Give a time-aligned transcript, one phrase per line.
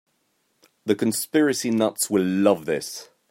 [0.83, 3.09] The conspiracy nuts will love this.